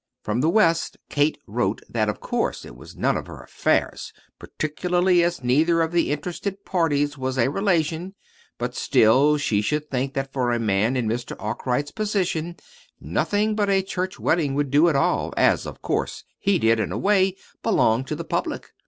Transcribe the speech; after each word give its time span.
From 0.23 0.41
the 0.41 0.49
West 0.49 0.97
Kate 1.09 1.37
wrote 1.45 1.81
that 1.87 2.09
of 2.09 2.19
course 2.19 2.65
it 2.65 2.75
was 2.75 2.97
none 2.97 3.15
of 3.15 3.27
her 3.27 3.43
affairs, 3.43 4.11
particularly 4.39 5.21
as 5.21 5.43
neither 5.43 5.79
of 5.83 5.91
the 5.91 6.09
interested 6.11 6.65
parties 6.65 7.19
was 7.19 7.37
a 7.37 7.51
relation, 7.51 8.15
but 8.57 8.73
still 8.73 9.37
she 9.37 9.61
should 9.61 9.91
think 9.91 10.15
that 10.15 10.33
for 10.33 10.49
a 10.51 10.57
man 10.57 10.97
in 10.97 11.05
Mr. 11.07 11.35
Arkwright's 11.39 11.91
position, 11.91 12.55
nothing 12.99 13.53
but 13.53 13.69
a 13.69 13.83
church 13.83 14.19
wedding 14.19 14.55
would 14.55 14.71
do 14.71 14.89
at 14.89 14.95
all, 14.95 15.35
as, 15.37 15.67
of 15.67 15.83
course, 15.83 16.23
he 16.39 16.57
did, 16.57 16.79
in 16.79 16.91
a 16.91 16.97
way, 16.97 17.35
belong 17.61 18.03
to 18.05 18.15
the 18.15 18.25
public. 18.25 18.71